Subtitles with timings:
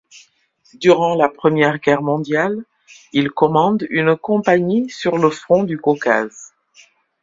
[0.73, 2.63] Durant la Première Guerre mondiale,
[3.13, 6.53] il commande une compagnie sur le Front du Caucase.